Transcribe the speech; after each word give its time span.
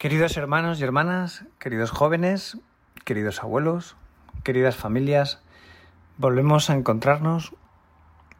Queridos 0.00 0.38
hermanos 0.38 0.80
y 0.80 0.84
hermanas, 0.84 1.44
queridos 1.58 1.90
jóvenes, 1.90 2.56
queridos 3.04 3.42
abuelos, 3.42 3.96
queridas 4.44 4.74
familias, 4.74 5.42
volvemos 6.16 6.70
a 6.70 6.74
encontrarnos 6.74 7.52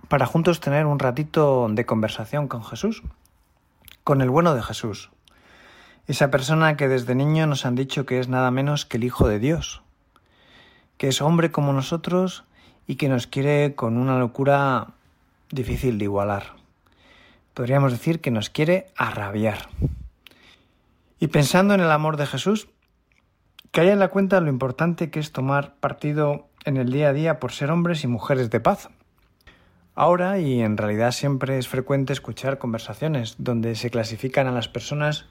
para 0.08 0.24
juntos 0.24 0.60
tener 0.60 0.86
un 0.86 0.98
ratito 0.98 1.68
de 1.70 1.84
conversación 1.84 2.48
con 2.48 2.64
Jesús, 2.64 3.02
con 4.04 4.22
el 4.22 4.30
bueno 4.30 4.54
de 4.54 4.62
Jesús, 4.62 5.10
esa 6.06 6.30
persona 6.30 6.78
que 6.78 6.88
desde 6.88 7.14
niño 7.14 7.46
nos 7.46 7.67
han 7.67 7.74
dicho 7.74 8.06
que 8.06 8.21
es 8.21 8.29
nada 8.29 8.51
menos 8.51 8.87
que 8.87 8.97
el 8.97 9.04
Hijo 9.04 9.29
de 9.29 9.38
Dios, 9.38 9.83
que 10.97 11.08
es 11.08 11.21
hombre 11.21 11.53
como 11.53 11.74
nosotros 11.74 12.45
y 12.87 12.97
que 12.97 13.11
nos 13.11 13.27
quiere 13.27 13.74
con 13.74 13.99
una 13.99 14.19
locura 14.19 14.95
difícil 15.51 15.99
de 15.99 16.05
igualar. 16.05 16.55
Podríamos 17.52 17.92
decir 17.92 18.23
que 18.23 18.30
nos 18.30 18.48
quiere 18.48 18.87
arrabiar. 18.97 19.69
Y 21.20 21.28
pensando 21.28 21.74
en 21.74 21.80
el 21.80 21.91
amor 21.91 22.16
de 22.16 22.27
Jesús, 22.27 22.68
haya 23.74 23.92
en 23.92 23.98
la 23.98 24.08
cuenta 24.08 24.40
lo 24.40 24.48
importante 24.48 25.10
que 25.10 25.20
es 25.20 25.32
tomar 25.32 25.74
partido 25.76 26.48
en 26.64 26.78
el 26.78 26.90
día 26.90 27.10
a 27.10 27.12
día 27.12 27.38
por 27.38 27.52
ser 27.52 27.70
hombres 27.70 28.04
y 28.04 28.06
mujeres 28.06 28.48
de 28.50 28.58
paz. 28.58 28.88
Ahora, 29.95 30.38
y 30.38 30.62
en 30.62 30.78
realidad 30.78 31.12
siempre 31.12 31.59
es 31.59 31.68
frecuente 31.68 32.14
escuchar 32.14 32.59
conversaciones 32.59 33.36
donde 33.38 33.74
se 33.74 33.90
clasifican 33.90 34.46
a 34.46 34.52
las 34.52 34.68
personas 34.68 35.26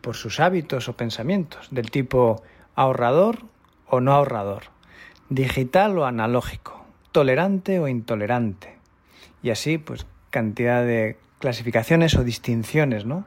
por 0.00 0.16
sus 0.16 0.40
hábitos 0.40 0.88
o 0.88 0.96
pensamientos, 0.96 1.68
del 1.70 1.92
tipo 1.92 2.42
ahorrador 2.74 3.44
o 3.86 4.00
no 4.00 4.12
ahorrador, 4.12 4.64
digital 5.28 5.96
o 5.98 6.04
analógico, 6.04 6.84
tolerante 7.12 7.78
o 7.78 7.86
intolerante. 7.86 8.76
Y 9.40 9.50
así, 9.50 9.78
pues, 9.78 10.04
cantidad 10.30 10.84
de 10.84 11.16
clasificaciones 11.38 12.16
o 12.16 12.24
distinciones, 12.24 13.06
¿no? 13.06 13.24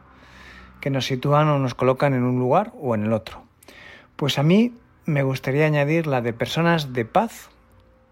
Que 0.85 0.91
nos 0.91 1.07
sitúan 1.07 1.49
o 1.49 1.57
nos 1.57 1.73
colocan 1.73 2.13
en 2.13 2.21
un 2.21 2.38
lugar 2.38 2.71
o 2.80 2.93
en 2.93 3.05
el 3.05 3.12
otro. 3.12 3.41
Pues 4.16 4.38
a 4.38 4.43
mí 4.43 4.76
me 5.05 5.23
gustaría 5.23 5.66
añadir 5.66 6.05
la 6.05 6.21
de 6.21 6.32
personas 6.32 6.93
de 6.93 7.05
paz 7.05 7.49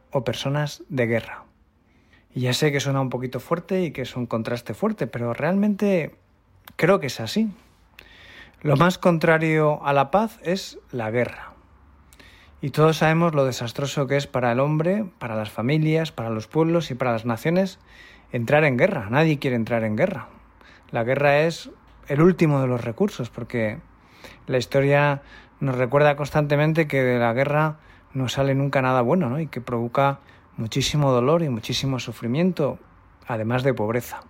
o 0.10 0.24
personas 0.24 0.82
de 0.90 1.06
guerra. 1.06 1.44
Y 2.34 2.40
ya 2.40 2.54
sé 2.54 2.72
que 2.72 2.80
suena 2.80 3.00
un 3.00 3.12
poquito 3.12 3.40
fuerte 3.40 3.84
y 3.84 3.92
que 3.92 4.02
es 4.02 4.16
un 4.16 4.26
contraste 4.26 4.74
fuerte, 4.74 5.06
pero 5.06 5.36
realmente 5.36 6.16
creo 6.76 7.00
que 7.00 7.06
es 7.06 7.20
así. 7.20 7.52
Lo 8.64 8.76
más 8.76 8.98
contrario 8.98 9.86
a 9.86 9.94
la 9.94 10.10
paz 10.10 10.40
es 10.42 10.80
la 10.92 11.12
guerra. 11.12 11.54
Y 12.60 12.72
todos 12.72 12.98
sabemos 12.98 13.36
lo 13.36 13.46
desastroso 13.46 14.08
que 14.08 14.18
es 14.18 14.26
para 14.26 14.52
el 14.52 14.60
hombre, 14.60 15.06
para 15.20 15.36
las 15.36 15.52
familias, 15.52 16.12
para 16.12 16.32
los 16.32 16.48
pueblos 16.48 16.90
y 16.90 16.96
para 16.96 17.12
las 17.12 17.26
naciones 17.26 17.78
entrar 18.32 18.64
en 18.64 18.78
guerra. 18.78 19.12
Nadie 19.12 19.38
quiere 19.38 19.58
entrar 19.58 19.84
en 19.84 19.96
guerra. 19.96 20.30
La 20.90 21.04
guerra 21.04 21.42
es 21.42 21.70
el 22.08 22.22
último 22.22 22.62
de 22.62 22.68
los 22.68 22.84
recursos, 22.84 23.30
porque 23.30 23.80
la 24.48 24.58
historia 24.58 25.22
nos 25.60 25.76
recuerda 25.76 26.16
constantemente 26.16 26.88
que 26.88 27.04
de 27.04 27.20
la 27.20 27.34
guerra 27.34 27.78
no 28.14 28.30
sale 28.30 28.56
nunca 28.56 28.82
nada 28.82 29.02
bueno, 29.02 29.30
¿no? 29.30 29.40
Y 29.40 29.48
que 29.48 29.62
provoca 29.62 30.20
muchísimo 30.58 31.12
dolor 31.12 31.42
y 31.44 31.50
muchísimo 31.50 32.00
sufrimiento, 32.00 32.80
además 33.28 33.64
de 33.64 33.74
pobreza. 33.74 34.22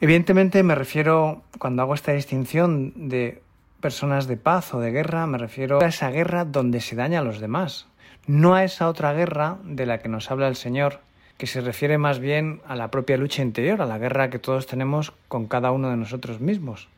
Evidentemente 0.00 0.62
me 0.62 0.74
refiero, 0.74 1.42
cuando 1.58 1.82
hago 1.82 1.94
esta 1.94 2.12
distinción 2.12 3.08
de 3.08 3.42
personas 3.80 4.26
de 4.26 4.36
paz 4.36 4.74
o 4.74 4.80
de 4.80 4.90
guerra, 4.90 5.26
me 5.26 5.38
refiero 5.38 5.80
a 5.80 5.86
esa 5.86 6.10
guerra 6.10 6.44
donde 6.44 6.80
se 6.80 6.96
daña 6.96 7.20
a 7.20 7.22
los 7.22 7.40
demás, 7.40 7.86
no 8.26 8.54
a 8.54 8.64
esa 8.64 8.88
otra 8.88 9.12
guerra 9.12 9.58
de 9.64 9.86
la 9.86 9.98
que 9.98 10.08
nos 10.08 10.30
habla 10.30 10.48
el 10.48 10.56
Señor 10.56 11.00
que 11.40 11.46
se 11.46 11.62
refiere 11.62 11.96
más 11.96 12.18
bien 12.18 12.60
a 12.68 12.76
la 12.76 12.90
propia 12.90 13.16
lucha 13.16 13.40
interior, 13.40 13.80
a 13.80 13.86
la 13.86 13.96
guerra 13.96 14.28
que 14.28 14.38
todos 14.38 14.66
tenemos 14.66 15.14
con 15.26 15.46
cada 15.46 15.72
uno 15.72 15.88
de 15.88 15.96
nosotros 15.96 16.38
mismos, 16.38 16.88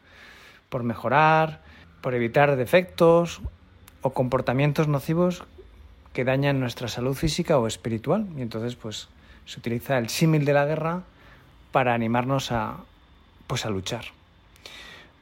por 0.68 0.82
mejorar, 0.82 1.60
por 2.00 2.12
evitar 2.16 2.56
defectos 2.56 3.40
o 4.00 4.10
comportamientos 4.10 4.88
nocivos 4.88 5.44
que 6.12 6.24
dañan 6.24 6.58
nuestra 6.58 6.88
salud 6.88 7.14
física 7.14 7.56
o 7.56 7.68
espiritual. 7.68 8.26
Y 8.36 8.42
entonces, 8.42 8.74
pues, 8.74 9.08
se 9.46 9.60
utiliza 9.60 9.96
el 9.96 10.08
símil 10.08 10.44
de 10.44 10.54
la 10.54 10.64
guerra 10.64 11.02
para 11.70 11.94
animarnos 11.94 12.50
a, 12.50 12.78
pues, 13.46 13.64
a 13.64 13.70
luchar. 13.70 14.06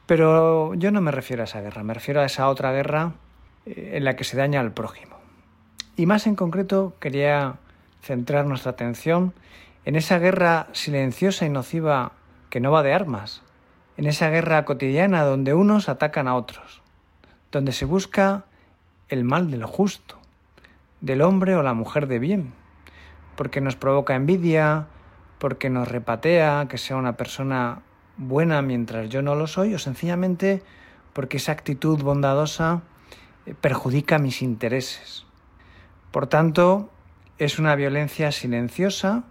Pero 0.07 0.73
yo 0.73 0.89
no 0.89 0.99
me 0.99 1.11
refiero 1.11 1.43
a 1.43 1.45
esa 1.45 1.61
guerra, 1.61 1.83
me 1.83 1.93
refiero 1.93 2.21
a 2.21 2.25
esa 2.25 2.49
otra 2.49 2.71
guerra 2.71 3.11
eh, 3.67 3.91
en 3.97 4.03
la 4.03 4.15
que 4.15 4.23
se 4.23 4.35
daña 4.35 4.61
al 4.61 4.71
prójimo. 4.71 5.15
Y 5.95 6.07
más 6.07 6.25
en 6.25 6.35
concreto 6.35 6.95
quería 6.99 7.57
centrar 8.01 8.45
nuestra 8.45 8.71
atención 8.71 9.33
en 9.85 9.95
esa 9.95 10.19
guerra 10.19 10.67
silenciosa 10.73 11.45
y 11.45 11.49
nociva 11.49 12.13
que 12.49 12.59
no 12.59 12.71
va 12.71 12.83
de 12.83 12.93
armas, 12.93 13.41
en 13.97 14.05
esa 14.05 14.29
guerra 14.29 14.65
cotidiana 14.65 15.23
donde 15.23 15.53
unos 15.53 15.89
atacan 15.89 16.27
a 16.27 16.35
otros, 16.35 16.81
donde 17.51 17.71
se 17.71 17.85
busca 17.85 18.45
el 19.09 19.23
mal 19.23 19.51
del 19.51 19.65
justo, 19.65 20.19
del 21.01 21.21
hombre 21.21 21.55
o 21.55 21.63
la 21.63 21.73
mujer 21.73 22.07
de 22.07 22.19
bien, 22.19 22.53
porque 23.35 23.61
nos 23.61 23.75
provoca 23.75 24.15
envidia, 24.15 24.87
porque 25.39 25.69
nos 25.69 25.87
repatea 25.87 26.67
que 26.69 26.77
sea 26.77 26.97
una 26.97 27.17
persona 27.17 27.81
buena 28.17 28.61
mientras 28.61 29.09
yo 29.09 29.21
no 29.21 29.35
lo 29.35 29.47
soy, 29.47 29.73
o 29.73 29.79
sencillamente 29.79 30.61
porque 31.13 31.37
esa 31.37 31.51
actitud 31.51 32.01
bondadosa 32.01 32.81
eh, 33.45 33.55
perjudica 33.59 34.19
mis 34.19 34.41
intereses. 34.41 35.25
Por 36.11 36.27
tanto, 36.27 36.89
es 37.41 37.57
una 37.57 37.73
violencia 37.73 38.31
silenciosa 38.31 39.23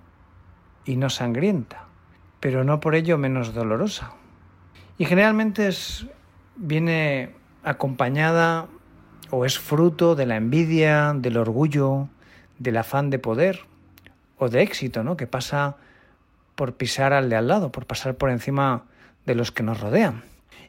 y 0.84 0.96
no 0.96 1.10
sangrienta, 1.10 1.84
pero 2.40 2.64
no 2.64 2.80
por 2.80 2.96
ello 2.96 3.18
menos 3.18 3.54
dolorosa. 3.54 4.14
Y 4.98 5.04
generalmente 5.04 5.68
es, 5.68 6.08
viene 6.56 7.30
acompañada 7.62 8.66
o 9.30 9.44
es 9.44 9.60
fruto 9.60 10.16
de 10.16 10.26
la 10.26 10.34
envidia, 10.34 11.12
del 11.14 11.36
orgullo, 11.36 12.08
del 12.58 12.78
afán 12.78 13.10
de 13.10 13.20
poder 13.20 13.60
o 14.38 14.48
de 14.48 14.62
éxito, 14.62 15.04
¿no? 15.04 15.16
que 15.16 15.28
pasa 15.28 15.76
por 16.56 16.74
pisar 16.74 17.12
al 17.12 17.30
de 17.30 17.36
al 17.36 17.46
lado, 17.46 17.70
por 17.70 17.86
pasar 17.86 18.16
por 18.16 18.30
encima 18.30 18.86
de 19.24 19.36
los 19.36 19.52
que 19.52 19.62
nos 19.62 19.78
rodean. 19.78 20.24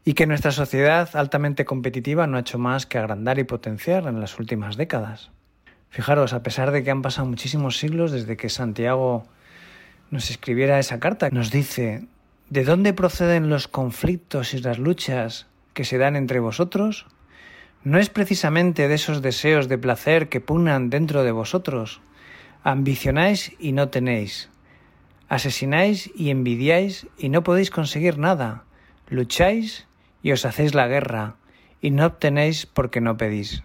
Y 0.06 0.13
que 0.13 0.28
nuestra 0.28 0.52
sociedad 0.52 1.09
altamente 1.16 1.66
competitiva 1.66 2.28
no 2.28 2.38
ha 2.38 2.41
hecho 2.41 2.59
más 2.59 2.85
que 2.85 3.00
agrandar 3.00 3.40
y 3.40 3.46
potenciar 3.46 4.06
en 4.06 4.19
las 4.19 4.38
últimas 4.38 4.78
décadas. 4.78 5.31
Fijaros, 5.91 6.31
a 6.31 6.41
pesar 6.41 6.72
de 6.72 6.84
que 6.84 6.91
han 6.91 7.02
pasado 7.02 7.28
muchísimos 7.28 7.78
siglos 7.78 8.13
desde 8.13 8.38
que 8.38 8.47
Santiago 8.47 9.25
nos 10.09 10.29
escribiera 10.29 10.79
esa 10.79 11.02
carta, 11.02 11.29
nos 11.31 11.52
dice, 11.52 12.07
¿de 12.50 12.63
dónde 12.63 12.94
proceden 12.94 13.50
los 13.50 13.68
conflictos 13.68 14.53
y 14.53 14.59
las 14.59 14.79
luchas 14.79 15.47
que 15.74 15.84
se 15.84 15.97
dan 15.97 16.16
entre 16.16 16.40
vosotros? 16.40 17.07
¿No 17.84 18.00
es 18.00 18.09
precisamente 18.09 18.88
de 18.88 18.96
esos 18.96 19.22
deseos 19.22 19.68
de 19.68 19.78
placer 19.78 20.29
que 20.29 20.40
pugnan 20.40 20.90
dentro 20.90 21.25
de 21.25 21.34
vosotros? 21.34 22.00
Ambicionáis 22.63 23.52
y 23.59 23.73
no 23.73 23.90
tenéis. 23.90 24.50
Asesináis 25.28 26.09
y 26.16 26.29
envidiáis 26.29 27.08
y 27.18 27.28
no 27.28 27.44
podéis 27.44 27.69
conseguir 27.69 28.18
nada. 28.18 28.63
Lucháis 29.09 29.88
y 30.23 30.31
os 30.31 30.46
hacéis 30.46 30.73
la 30.73 30.88
guerra 30.88 31.35
y 31.81 31.91
no 31.91 32.06
obtenéis 32.06 32.66
porque 32.66 33.02
no 33.02 33.18
pedís. 33.18 33.63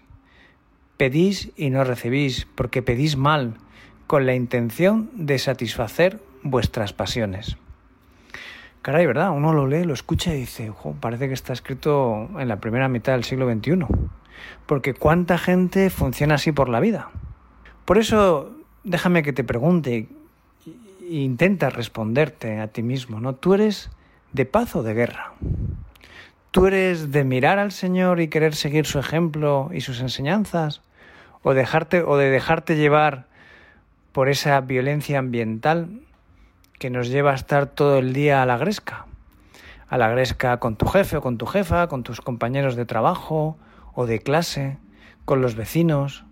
Pedís 0.97 1.51
y 1.55 1.69
no 1.69 1.83
recibís, 1.83 2.47
porque 2.55 2.81
pedís 2.81 3.17
mal, 3.17 3.55
con 4.07 4.25
la 4.25 4.33
intención 4.33 5.09
de 5.13 5.37
satisfacer 5.37 6.19
vuestras 6.43 6.93
pasiones. 6.93 7.57
Caray, 8.81 9.05
¿verdad? 9.05 9.31
Uno 9.31 9.53
lo 9.53 9.67
lee, 9.67 9.83
lo 9.83 9.93
escucha 9.93 10.33
y 10.33 10.39
dice, 10.39 10.71
parece 11.01 11.27
que 11.27 11.33
está 11.33 11.51
escrito 11.51 12.29
en 12.39 12.47
la 12.47 12.61
primera 12.61 12.87
mitad 12.87 13.13
del 13.13 13.25
siglo 13.25 13.51
XXI. 13.51 13.85
Porque 14.65 14.93
cuánta 14.93 15.37
gente 15.37 15.89
funciona 15.89 16.35
así 16.35 16.51
por 16.51 16.69
la 16.69 16.79
vida. 16.79 17.09
Por 17.83 17.97
eso, 17.97 18.55
déjame 18.83 19.23
que 19.23 19.33
te 19.33 19.43
pregunte 19.43 20.07
e 20.65 21.15
intenta 21.15 21.69
responderte 21.69 22.59
a 22.59 22.69
ti 22.69 22.81
mismo, 22.81 23.19
¿no? 23.19 23.35
¿Tú 23.35 23.53
eres 23.53 23.89
de 24.31 24.45
paz 24.45 24.75
o 24.75 24.83
de 24.83 24.93
guerra? 24.93 25.33
¿Tú 26.51 26.65
eres 26.65 27.11
de 27.11 27.23
mirar 27.23 27.59
al 27.59 27.71
Señor 27.71 28.19
y 28.21 28.29
querer 28.29 28.55
seguir 28.55 28.85
su 28.85 28.99
ejemplo 28.99 29.69
y 29.73 29.81
sus 29.81 29.99
enseñanzas? 29.99 30.81
¿O, 31.47 31.53
dejarte, 31.53 32.03
o 32.03 32.17
de 32.17 32.29
dejarte 32.29 32.75
llevar 32.75 33.27
por 34.11 34.27
esa 34.27 34.59
violencia 34.59 35.17
ambiental 35.17 36.01
que 36.77 36.89
nos 36.89 37.07
lleva 37.07 37.31
a 37.31 37.35
estar 37.35 37.67
todo 37.67 37.99
el 37.99 38.11
día 38.11 38.41
a 38.41 38.45
la 38.45 38.57
gresca? 38.57 39.05
A 39.87 39.97
la 39.97 40.09
gresca 40.09 40.57
con 40.57 40.75
tu 40.75 40.87
jefe 40.87 41.15
o 41.15 41.21
con 41.21 41.37
tu 41.37 41.45
jefa, 41.45 41.87
con 41.87 42.03
tus 42.03 42.19
compañeros 42.19 42.75
de 42.75 42.85
trabajo 42.85 43.57
o 43.93 44.05
de 44.05 44.19
clase, 44.19 44.77
con 45.23 45.41
los 45.41 45.55
vecinos, 45.55 46.25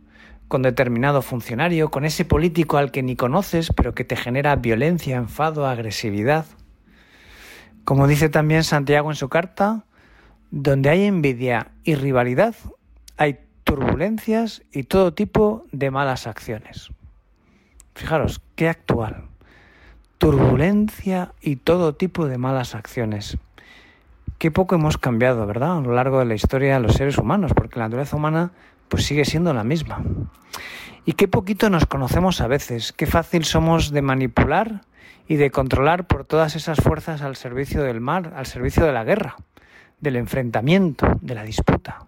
con 0.50 0.64
determinado 0.64 1.22
funcionario, 1.22 1.92
con 1.92 2.04
ese 2.04 2.26
político 2.26 2.76
al 2.76 2.92
que 2.92 3.02
ni 3.02 3.16
conoces 3.16 3.72
pero 3.74 3.96
que 3.96 4.04
te 4.04 4.18
genera 4.18 4.58
violencia, 4.58 5.16
enfado, 5.16 5.66
agresividad. 5.66 6.46
Como 7.86 8.10
dice 8.10 8.28
también 8.28 8.66
Santiago 8.66 9.12
en 9.12 9.16
su 9.16 9.30
carta, 9.30 9.86
donde 10.52 10.90
hay 10.90 11.06
envidia 11.06 11.72
y 11.86 11.96
rivalidad, 11.96 12.54
hay 13.16 13.45
turbulencias 13.66 14.62
y 14.72 14.84
todo 14.84 15.14
tipo 15.14 15.66
de 15.74 15.92
malas 15.92 16.28
acciones. 16.28 16.92
Fijaros, 17.96 18.40
qué 18.56 18.70
actual. 18.70 19.24
Turbulencia 20.20 21.34
y 21.42 21.58
todo 21.58 21.96
tipo 21.96 22.28
de 22.28 22.38
malas 22.38 22.76
acciones. 22.76 23.38
qué 24.38 24.52
poco 24.52 24.76
hemos 24.76 24.98
cambiado, 24.98 25.48
¿verdad? 25.48 25.78
A 25.78 25.82
lo 25.82 25.94
largo 25.94 26.20
de 26.20 26.26
la 26.26 26.36
historia 26.36 26.76
de 26.76 26.82
los 26.82 26.94
seres 26.94 27.18
humanos, 27.18 27.54
porque 27.56 27.80
la 27.80 27.86
naturaleza 27.86 28.16
humana 28.16 28.52
pues 28.88 29.06
sigue 29.06 29.26
siendo 29.26 29.54
la 29.54 29.64
misma. 29.64 30.04
Y 31.06 31.14
qué 31.14 31.28
poquito 31.28 31.70
nos 31.70 31.86
conocemos 31.86 32.42
a 32.42 32.48
veces, 32.48 32.92
qué 32.92 33.08
fácil 33.08 33.46
somos 33.46 33.92
de 33.92 34.02
manipular 34.02 34.82
y 35.28 35.38
de 35.38 35.50
controlar 35.50 36.06
por 36.06 36.26
todas 36.26 36.56
esas 36.56 36.80
fuerzas 36.80 37.22
al 37.22 37.36
servicio 37.36 37.82
del 37.82 38.02
mal, 38.02 38.32
al 38.36 38.46
servicio 38.46 38.86
de 38.86 38.92
la 38.92 39.04
guerra, 39.04 39.38
del 40.00 40.18
enfrentamiento, 40.18 41.18
de 41.22 41.34
la 41.34 41.44
disputa. 41.44 42.06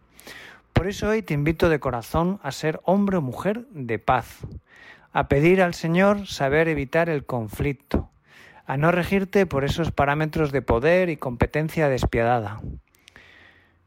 Por 0.77 0.87
eso 0.87 1.09
hoy 1.09 1.23
te 1.23 1.33
invito 1.33 1.69
de 1.69 1.79
corazón 1.79 2.39
a 2.43 2.51
ser 2.51 2.81
hombre 2.83 3.17
o 3.17 3.21
mujer 3.21 3.65
de 3.71 3.97
paz, 3.97 4.45
a 5.11 5.27
pedir 5.27 5.63
al 5.63 5.73
Señor 5.73 6.27
saber 6.27 6.67
evitar 6.67 7.09
el 7.09 7.25
conflicto, 7.25 8.11
a 8.67 8.77
no 8.77 8.91
regirte 8.91 9.47
por 9.47 9.65
esos 9.65 9.91
parámetros 9.91 10.51
de 10.51 10.61
poder 10.61 11.09
y 11.09 11.17
competencia 11.17 11.89
despiadada. 11.89 12.61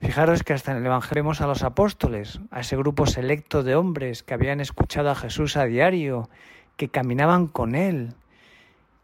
Fijaros 0.00 0.42
que 0.42 0.52
hasta 0.52 0.72
en 0.72 0.78
el 0.78 0.87
Evangelio 0.87 1.22
vemos 1.22 1.40
a 1.40 1.46
los 1.46 1.62
apóstoles, 1.62 2.40
a 2.50 2.58
ese 2.58 2.76
grupo 2.76 3.06
selecto 3.06 3.62
de 3.62 3.76
hombres 3.76 4.25
que 4.25 4.34
habían 4.34 4.58
escuchado 4.60 5.10
a 5.10 5.14
Jesús 5.14 5.56
a 5.56 5.66
diario, 5.66 6.28
que 6.76 6.88
caminaban 6.88 7.46
con 7.46 7.76
Él, 7.76 8.14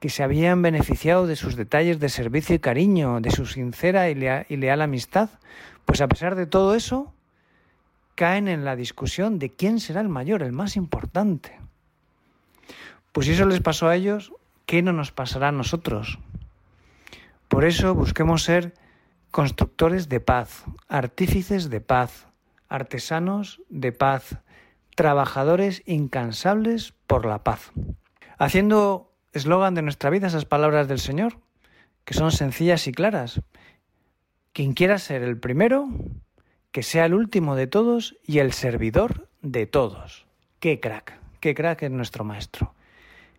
que 0.01 0.11
se 0.11 0.25
habían 0.25 0.61
beneficiado 0.61 1.29
de 1.29 1.37
sus 1.37 1.55
detalles 1.55 2.01
de 2.01 2.09
servicio 2.09 2.57
y 2.57 2.59
cariño, 2.59 3.21
de 3.21 3.31
su 3.31 3.47
sincera 3.47 4.11
y 4.11 4.17
leal 4.17 4.83
amistad, 4.83 5.31
pues 5.85 6.01
a 6.01 6.09
pesar 6.09 6.35
de 6.35 6.47
todo 6.47 6.75
eso, 6.75 7.13
caen 8.17 8.49
en 8.49 8.65
la 8.65 8.75
discusión 8.75 9.39
de 9.39 9.55
quién 9.55 9.79
será 9.79 10.01
el 10.01 10.09
mayor, 10.09 10.43
el 10.43 10.51
más 10.51 10.77
importante. 10.77 11.61
Pues 13.13 13.27
si 13.27 13.35
eso 13.35 13.47
les 13.47 13.61
pasó 13.61 13.87
a 13.87 13.95
ellos, 13.95 14.33
¿qué 14.65 14.83
no 14.83 14.93
nos 14.93 15.13
pasará 15.13 15.49
a 15.49 15.53
nosotros? 15.53 16.19
Por 17.49 17.65
eso 17.65 17.95
busquemos 17.95 18.43
ser 18.43 18.75
constructores 19.31 20.09
de 20.09 20.21
paz, 20.21 20.65
artífices 20.89 21.71
de 21.71 21.81
paz, 21.81 22.27
artesanos 22.69 23.61
de 23.69 23.93
paz, 23.93 24.39
trabajadores 24.95 25.83
incansables 25.87 26.95
por 27.07 27.27
la 27.27 27.45
paz. 27.45 27.71
Haciendo 28.39 29.13
eslogan 29.33 29.75
de 29.75 29.83
nuestra 29.83 30.11
vida 30.11 30.27
esas 30.27 30.47
palabras 30.47 30.89
del 30.89 30.99
Señor, 30.99 31.39
que 32.07 32.15
son 32.15 32.33
sencillas 32.33 32.87
y 32.87 32.93
claras. 32.93 33.43
Quien 34.53 34.73
quiera 34.73 34.99
ser 34.99 35.23
el 35.23 35.39
primero, 35.39 35.89
que 36.77 36.83
sea 36.83 37.07
el 37.07 37.15
último 37.15 37.57
de 37.57 37.67
todos 37.67 38.19
y 38.27 38.41
el 38.41 38.53
servidor 38.53 39.29
de 39.41 39.65
todos. 39.65 40.27
Qué 40.61 40.79
crack, 40.79 41.19
qué 41.41 41.55
crack 41.55 41.85
es 41.85 41.91
nuestro 41.91 42.23
maestro. 42.23 42.75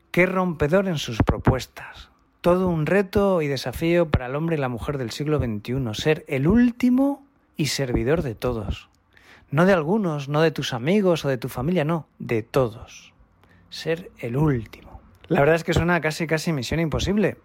Qué 0.10 0.25
rompedor 0.25 0.88
en 0.88 0.98
sus 0.98 1.19
propuestas. 1.19 2.10
Todo 2.42 2.68
un 2.68 2.88
reto 2.88 3.44
y 3.44 3.48
desafío 3.48 4.10
para 4.10 4.25
el 4.25 4.36
hombre 4.36 4.56
y 4.56 4.60
la 4.60 4.69
mujer 4.69 4.98
del 4.98 5.12
siglo 5.12 5.38
XXI, 5.38 5.94
ser 5.94 6.25
el 6.28 6.48
último 6.48 7.28
y 7.56 7.68
servidor 7.68 8.24
de 8.24 8.34
todos. 8.34 8.89
No 9.51 9.68
de 9.68 9.74
algunos, 9.74 10.30
no 10.30 10.42
de 10.42 10.50
tus 10.50 10.74
amigos 10.74 11.24
o 11.24 11.30
de 11.30 11.38
tu 11.38 11.48
familia, 11.48 11.86
no, 11.86 12.07
de 12.18 12.42
todos. 12.42 13.13
Ser 13.69 14.10
el 14.18 14.36
último. 14.36 15.00
La 15.28 15.42
verdad 15.42 15.57
es 15.57 15.63
que 15.63 15.75
suena 15.75 16.01
casi 16.01 16.25
casi 16.25 16.54
misión 16.54 16.80
imposible. 16.80 17.38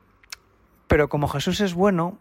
Pero 0.86 1.10
como 1.10 1.28
Jesús 1.28 1.60
es 1.60 1.74
bueno, 1.74 2.16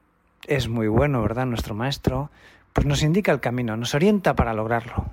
es 0.46 0.68
muy 0.68 0.90
bueno, 0.90 1.22
¿verdad? 1.22 1.46
Nuestro 1.46 1.74
maestro, 1.74 2.32
pues 2.74 2.88
nos 2.88 3.04
indica 3.04 3.32
el 3.32 3.40
camino, 3.40 3.76
nos 3.76 3.94
orienta 3.96 4.36
para 4.36 4.54
lograrlo. 4.54 5.06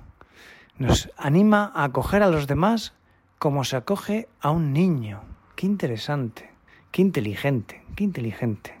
Nos 0.77 1.11
anima 1.17 1.71
a 1.75 1.83
acoger 1.85 2.23
a 2.23 2.29
los 2.29 2.47
demás 2.47 2.93
como 3.37 3.63
se 3.63 3.75
acoge 3.75 4.29
a 4.39 4.51
un 4.51 4.71
niño. 4.71 5.21
Qué 5.55 5.65
interesante, 5.65 6.51
qué 6.91 7.01
inteligente, 7.01 7.83
qué 7.95 8.05
inteligente. 8.05 8.75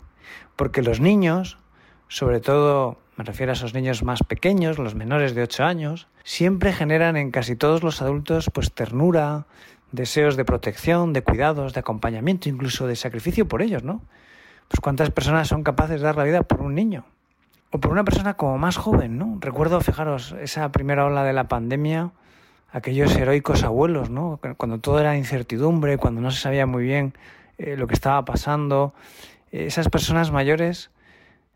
Porque 0.55 0.81
los 0.81 1.01
niños, 1.01 1.57
sobre 2.07 2.39
todo 2.39 2.97
me 3.17 3.25
refiero 3.25 3.51
a 3.51 3.53
esos 3.53 3.73
niños 3.73 4.01
más 4.01 4.23
pequeños, 4.23 4.77
los 4.79 4.95
menores 4.95 5.35
de 5.35 5.43
8 5.43 5.65
años, 5.65 6.07
siempre 6.23 6.71
generan 6.71 7.17
en 7.17 7.31
casi 7.31 7.57
todos 7.57 7.83
los 7.83 8.01
adultos 8.01 8.49
pues 8.53 8.71
ternura, 8.71 9.45
deseos 9.91 10.37
de 10.37 10.45
protección, 10.45 11.11
de 11.11 11.21
cuidados, 11.21 11.73
de 11.73 11.81
acompañamiento, 11.81 12.47
incluso 12.47 12.87
de 12.87 12.95
sacrificio 12.95 13.45
por 13.45 13.61
ellos, 13.61 13.83
¿no? 13.83 14.01
Pues 14.69 14.79
cuántas 14.79 15.11
personas 15.11 15.49
son 15.49 15.63
capaces 15.63 15.99
de 15.99 16.05
dar 16.05 16.15
la 16.15 16.23
vida 16.23 16.43
por 16.43 16.61
un 16.61 16.75
niño 16.75 17.03
o 17.71 17.79
por 17.79 17.91
una 17.91 18.03
persona 18.03 18.35
como 18.35 18.57
más 18.57 18.77
joven, 18.77 19.17
¿no? 19.17 19.37
Recuerdo, 19.39 19.79
fijaros, 19.81 20.35
esa 20.41 20.71
primera 20.71 21.05
ola 21.05 21.23
de 21.23 21.33
la 21.33 21.47
pandemia, 21.47 22.11
aquellos 22.71 23.15
heroicos 23.15 23.63
abuelos, 23.63 24.09
¿no? 24.09 24.39
Cuando 24.57 24.79
todo 24.79 24.99
era 24.99 25.17
incertidumbre, 25.17 25.97
cuando 25.97 26.21
no 26.21 26.31
se 26.31 26.41
sabía 26.41 26.65
muy 26.65 26.83
bien 26.83 27.13
eh, 27.57 27.77
lo 27.77 27.87
que 27.87 27.93
estaba 27.93 28.25
pasando, 28.25 28.93
esas 29.51 29.89
personas 29.89 30.31
mayores 30.31 30.91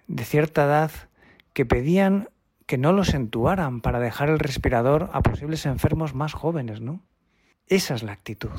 de 0.07 0.23
cierta 0.23 0.65
edad 0.65 0.91
que 1.53 1.65
pedían 1.65 2.29
que 2.65 2.77
no 2.77 2.91
los 2.93 3.13
entubaran 3.13 3.81
para 3.81 3.99
dejar 3.99 4.29
el 4.29 4.39
respirador 4.39 5.09
a 5.13 5.21
posibles 5.21 5.65
enfermos 5.65 6.15
más 6.15 6.33
jóvenes, 6.33 6.81
¿no? 6.81 7.01
Esa 7.67 7.95
es 7.95 8.03
la 8.03 8.13
actitud. 8.13 8.51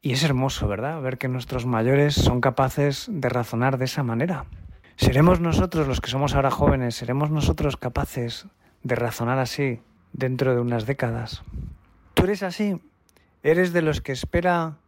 Y 0.00 0.12
es 0.12 0.22
hermoso, 0.22 0.68
¿verdad? 0.68 1.00
Ver 1.00 1.18
que 1.18 1.28
nuestros 1.28 1.66
mayores 1.66 2.14
son 2.14 2.40
capaces 2.40 3.06
de 3.10 3.28
razonar 3.28 3.78
de 3.78 3.86
esa 3.86 4.02
manera. 4.02 4.44
¿Seremos 5.00 5.38
nosotros 5.38 5.86
los 5.86 6.00
que 6.00 6.10
somos 6.10 6.34
ahora 6.34 6.50
jóvenes, 6.50 6.96
seremos 6.96 7.30
nosotros 7.30 7.76
capaces 7.76 8.48
de 8.82 8.96
razonar 8.96 9.38
así 9.38 9.80
dentro 10.12 10.56
de 10.56 10.60
unas 10.60 10.86
décadas? 10.86 11.44
¿Tú 12.14 12.24
eres 12.24 12.42
así? 12.42 12.82
¿Eres 13.44 13.72
de 13.72 13.80
los 13.80 14.00
que 14.00 14.10
espera 14.10 14.78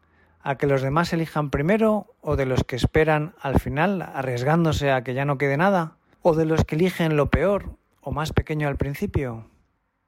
a 0.43 0.57
que 0.57 0.67
los 0.67 0.83
demás 0.83 1.13
elijan 1.13 1.51
primero 1.51 2.13
o 2.23 2.35
de 2.35 2.45
los 2.45 2.65
que 2.65 2.75
esperan 2.75 3.37
al 3.41 3.61
final 3.61 4.03
arriesgándose 4.03 4.91
a 4.91 5.05
que 5.05 5.15
ya 5.15 5.25
no 5.25 5.39
quede 5.39 5.57
nada? 5.57 5.97
¿O 6.23 6.35
de 6.35 6.45
los 6.45 6.65
que 6.65 6.75
eligen 6.75 7.17
lo 7.17 7.31
peor 7.31 7.77
o 8.01 8.11
más 8.11 8.33
pequeño 8.33 8.67
al 8.67 8.77
principio? 8.77 9.49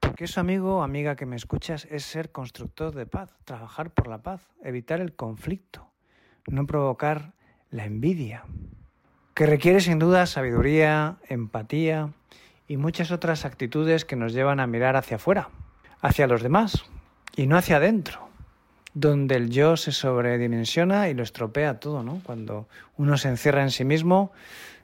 Porque 0.01 0.25
eso, 0.25 0.41
amigo 0.41 0.83
amiga 0.83 1.15
que 1.15 1.25
me 1.25 1.37
escuchas, 1.37 1.87
es 1.89 2.03
ser 2.03 2.29
constructor 2.33 2.93
de 2.93 3.05
paz, 3.05 3.33
trabajar 3.45 3.91
por 3.91 4.07
la 4.07 4.21
paz, 4.21 4.49
evitar 4.65 4.99
el 4.99 5.15
conflicto, 5.15 5.93
no 6.45 6.65
provocar 6.65 7.31
la 7.69 7.85
envidia 7.85 8.43
que 9.33 9.45
requiere 9.45 9.81
sin 9.81 9.99
duda 9.99 10.25
sabiduría, 10.25 11.17
empatía 11.27 12.09
y 12.67 12.77
muchas 12.77 13.11
otras 13.11 13.45
actitudes 13.45 14.05
que 14.05 14.15
nos 14.15 14.33
llevan 14.33 14.59
a 14.59 14.67
mirar 14.67 14.95
hacia 14.95 15.17
afuera, 15.17 15.49
hacia 16.01 16.27
los 16.27 16.43
demás 16.43 16.85
y 17.35 17.47
no 17.47 17.57
hacia 17.57 17.77
adentro, 17.77 18.29
donde 18.93 19.35
el 19.35 19.49
yo 19.49 19.75
se 19.75 19.91
sobredimensiona 19.91 21.09
y 21.09 21.13
lo 21.13 21.23
estropea 21.23 21.79
todo, 21.79 22.03
¿no? 22.03 22.21
Cuando 22.23 22.67
uno 22.97 23.17
se 23.17 23.29
encierra 23.29 23.63
en 23.63 23.71
sí 23.71 23.85
mismo, 23.85 24.31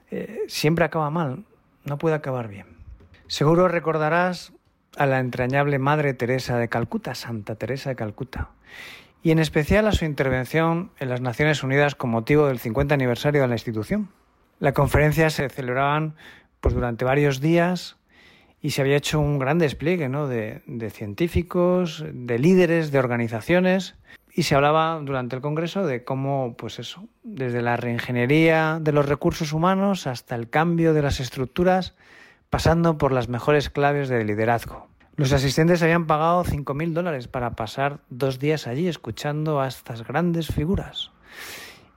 eh, 0.10 0.40
siempre 0.48 0.86
acaba 0.86 1.12
mal, 1.12 1.44
no 1.86 1.98
puede 1.98 2.16
acabar 2.16 2.48
bien. 2.48 2.66
Seguro 3.28 3.68
recordarás 3.68 4.54
a 4.98 5.06
la 5.06 5.20
entrañable 5.20 5.78
Madre 5.78 6.16
Teresa 6.16 6.58
de 6.58 6.68
Calcuta, 6.68 7.14
Santa 7.14 7.54
Teresa 7.56 7.92
de 7.92 7.96
Calcuta, 7.96 8.50
y 9.22 9.30
en 9.30 9.38
especial 9.38 9.88
a 9.88 9.92
su 9.92 10.06
intervención 10.06 10.92
en 11.00 11.10
las 11.10 11.22
Naciones 11.22 11.62
Unidas 11.62 11.94
con 11.94 12.10
motivo 12.10 12.48
del 12.48 12.58
50 12.58 12.96
aniversario 12.96 13.42
de 13.42 13.48
la 13.48 13.56
institución. 13.56 14.10
La 14.60 14.74
conferencia 14.74 15.30
se 15.30 15.50
celebraban 15.50 16.16
pues, 16.60 16.74
durante 16.74 17.06
varios 17.06 17.40
días 17.40 17.96
y 18.62 18.72
se 18.72 18.82
había 18.82 18.98
hecho 18.98 19.20
un 19.20 19.40
gran 19.40 19.58
despliegue 19.58 20.10
¿no? 20.10 20.28
de, 20.28 20.62
científicos, 20.92 22.04
de 22.12 22.40
líderes, 22.40 22.92
de 22.92 23.00
organizaciones, 23.00 23.96
y 24.34 24.44
se 24.44 24.56
hablaba 24.56 25.00
durante 25.02 25.36
el 25.36 25.42
Congreso 25.42 25.86
de 25.86 26.04
cómo, 26.04 26.56
pues 26.58 26.78
eso, 26.80 27.06
desde 27.24 27.62
la 27.62 27.78
reingeniería 27.78 28.80
de 28.82 28.92
los 28.92 29.08
recursos 29.08 29.54
humanos 29.54 30.08
hasta 30.08 30.36
el 30.36 30.50
cambio 30.50 30.94
de 30.94 31.02
las 31.02 31.20
estructuras, 31.20 31.96
pasando 32.50 32.98
por 32.98 33.12
las 33.12 33.30
mejores 33.30 33.70
claves 33.70 34.10
de 34.10 34.24
liderazgo. 34.24 34.88
Los 35.16 35.34
asistentes 35.34 35.82
habían 35.82 36.06
pagado 36.06 36.44
5.000 36.44 36.94
dólares 36.94 37.28
para 37.28 37.52
pasar 37.52 38.00
dos 38.10 38.40
días 38.40 38.68
allí 38.68 38.88
escuchando 38.88 39.62
a 39.62 39.68
estas 39.68 40.06
grandes 40.06 40.48
figuras. 40.48 41.12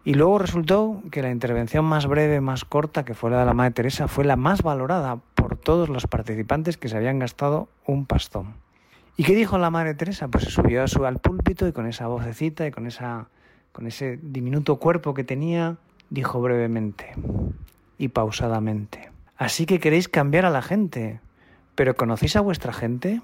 Y 0.04 0.14
luego 0.14 0.38
resultó 0.38 1.00
que 1.12 1.23
la 1.23 1.30
intervención 1.30 1.85
más 1.85 2.06
breve, 2.06 2.40
más 2.40 2.64
corta, 2.64 3.04
que 3.04 3.14
fue 3.14 3.30
la 3.30 3.40
de 3.40 3.47
la 3.47 3.54
Madre 3.54 3.71
Teresa, 3.73 4.09
fue 4.09 4.25
la 4.25 4.37
más 4.37 4.62
valorada 4.62 5.21
por 5.35 5.56
todos 5.56 5.88
los 5.88 6.09
participantes 6.09 6.76
que 6.76 6.88
se 6.88 6.97
habían 6.97 7.21
gastado 7.21 7.68
un 7.87 8.06
pastón. 8.06 8.54
¿Y 9.16 9.25
qué 9.25 9.37
dijo 9.37 9.59
la 9.59 9.71
Madre 9.71 9.94
Teresa? 9.94 10.26
Pues 10.26 10.44
se 10.44 10.50
subió 10.50 10.82
al 11.06 11.18
púlpito 11.18 11.68
y 11.68 11.73
con 11.73 11.87
esa 11.87 12.09
vocecita 12.09 12.66
y 12.66 12.73
con, 12.73 12.87
esa, 12.87 13.28
con 13.73 13.87
ese 13.87 14.18
diminuto 14.21 14.76
cuerpo 14.76 15.14
que 15.14 15.23
tenía, 15.23 15.76
dijo 16.11 16.40
brevemente 16.40 17.14
y 17.99 18.09
pausadamente. 18.09 19.11
Así 19.37 19.66
que 19.66 19.78
queréis 19.78 20.09
cambiar 20.09 20.47
a 20.47 20.50
la 20.50 20.62
gente, 20.62 21.21
pero 21.75 21.94
¿conocéis 21.94 22.35
a 22.37 22.40
vuestra 22.40 22.73
gente? 22.73 23.21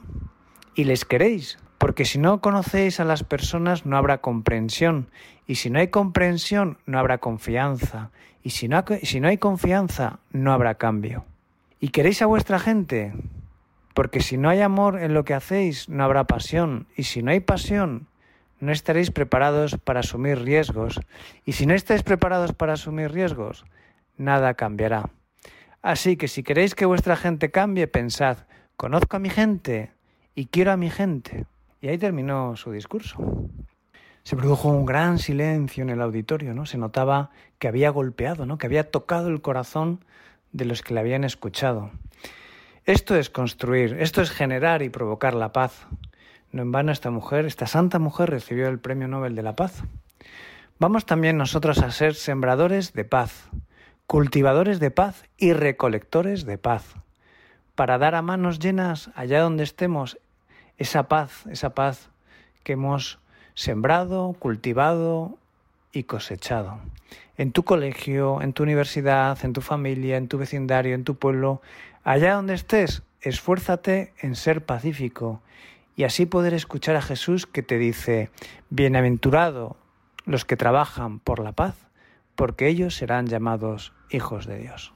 ¿Y 0.75 0.85
les 0.85 1.05
queréis? 1.05 1.59
Porque 1.79 2.05
si 2.05 2.19
no 2.19 2.41
conocéis 2.41 2.99
a 3.01 3.05
las 3.05 3.23
personas 3.23 3.87
no 3.87 3.97
habrá 3.97 4.19
comprensión. 4.19 5.09
Y 5.47 5.55
si 5.55 5.71
no 5.71 5.79
hay 5.79 5.89
comprensión 5.89 6.79
no 6.87 6.99
habrá 6.99 7.19
confianza. 7.19 8.11
Y 8.43 8.51
si 8.51 8.69
no, 8.69 8.85
si 9.03 9.21
no 9.21 9.29
hay 9.29 9.39
confianza 9.39 10.19
no 10.33 10.53
habrá 10.53 10.75
cambio. 10.75 11.25
¿Y 11.81 11.89
queréis 11.89 12.21
a 12.21 12.27
vuestra 12.27 12.59
gente? 12.59 13.15
Porque 13.95 14.21
si 14.21 14.37
no 14.37 14.49
hay 14.49 14.61
amor 14.61 15.01
en 15.01 15.15
lo 15.15 15.25
que 15.25 15.35
hacéis 15.35 15.89
no 15.89 16.03
habrá 16.03 16.25
pasión. 16.25 16.89
Y 16.97 17.05
si 17.05 17.23
no 17.23 17.31
hay 17.31 17.41
pasión 17.41 18.09
no 18.61 18.73
estaréis 18.73 19.13
preparados 19.13 19.77
para 19.77 20.01
asumir 20.01 20.41
riesgos. 20.41 21.01
Y 21.45 21.53
si 21.53 21.67
no 21.67 21.75
estáis 21.75 22.03
preparados 22.03 22.53
para 22.53 22.73
asumir 22.73 23.13
riesgos, 23.13 23.65
nada 24.17 24.55
cambiará. 24.55 25.11
Así 25.81 26.17
que 26.17 26.27
si 26.27 26.43
queréis 26.43 26.75
que 26.75 26.87
vuestra 26.87 27.17
gente 27.17 27.51
cambie, 27.51 27.87
pensad, 27.87 28.39
conozco 28.77 29.17
a 29.17 29.21
mi 29.21 29.31
gente 29.31 29.93
y 30.35 30.47
quiero 30.47 30.73
a 30.73 30.77
mi 30.77 30.91
gente. 30.91 31.47
Y 31.81 31.89
ahí 31.89 31.99
terminó 31.99 32.57
su 32.57 32.73
discurso. 32.73 33.19
Se 34.25 34.37
produjo 34.37 34.69
un 34.69 34.85
gran 34.85 35.19
silencio 35.19 35.83
en 35.83 35.91
el 35.91 36.03
auditorio, 36.03 36.55
¿no? 36.55 36.67
Se 36.67 36.77
notaba 36.77 37.31
que 37.59 37.69
había 37.69 37.91
golpeado, 37.91 38.47
¿no? 38.47 38.59
Que 38.59 38.67
había 38.67 38.91
tocado 38.91 39.29
el 39.29 39.41
corazón 39.41 40.05
de 40.53 40.65
los 40.65 40.83
que 40.83 40.95
le 40.95 41.01
habían 41.01 41.25
escuchado. 41.25 41.91
Esto 42.85 43.17
es 43.17 43.31
construir, 43.31 43.97
esto 44.01 44.23
es 44.23 44.31
generar 44.31 44.83
y 44.83 44.89
provocar 44.89 45.35
la 45.35 45.53
paz. 45.53 45.87
No 46.53 46.63
en 46.63 46.73
vano 46.73 46.91
esta 46.91 47.11
mujer, 47.11 47.45
esta 47.45 47.67
santa 47.67 47.99
mujer 47.99 48.31
recibió 48.31 48.69
el 48.69 48.79
Premio 48.79 49.09
Nobel 49.09 49.35
de 49.35 49.43
la 49.43 49.55
Paz. 49.55 49.83
Vamos 50.79 51.07
también 51.07 51.37
nosotros 51.37 51.79
a 51.81 51.91
ser 51.91 52.15
sembradores 52.15 52.93
de 52.93 53.05
paz, 53.05 53.51
cultivadores 54.07 54.81
de 54.81 54.91
paz 54.91 55.25
y 55.37 55.53
recolectores 55.53 56.47
de 56.47 56.57
paz, 56.57 56.95
para 57.75 57.99
dar 57.99 58.15
a 58.15 58.23
manos 58.23 58.59
llenas 58.59 59.11
allá 59.15 59.43
donde 59.43 59.65
estemos 59.65 60.19
esa 60.79 61.09
paz, 61.09 61.45
esa 61.51 61.75
paz 61.75 62.11
que 62.65 62.73
hemos 62.73 63.19
sembrado, 63.55 64.35
cultivado 64.39 65.39
y 65.93 66.05
cosechado. 66.05 66.79
En 67.37 67.53
tu 67.53 67.65
colegio, 67.65 68.41
en 68.43 68.53
tu 68.53 68.63
universidad, 68.63 69.39
en 69.45 69.53
tu 69.53 69.61
familia, 69.61 70.17
en 70.17 70.29
tu 70.29 70.39
vecindario, 70.39 70.95
en 70.95 71.05
tu 71.05 71.17
pueblo, 71.17 71.61
allá 72.05 72.35
donde 72.35 72.55
estés, 72.55 73.03
esfuérzate 73.21 74.13
en 74.21 74.35
ser 74.35 74.65
pacífico 74.65 75.43
y 75.97 76.05
así 76.05 76.27
poder 76.27 76.55
escuchar 76.55 76.97
a 76.97 77.03
Jesús 77.03 77.47
que 77.47 77.63
te 77.63 77.79
dice, 77.79 78.31
Bienaventurado 78.71 79.77
los 80.29 80.45
que 80.45 80.57
trabajan 80.57 81.21
por 81.21 81.39
la 81.39 81.53
paz, 81.53 81.75
porque 82.37 82.69
ellos 82.69 82.95
serán 82.95 83.27
llamados 83.27 83.95
hijos 84.11 84.47
de 84.47 84.59
Dios. 84.59 84.93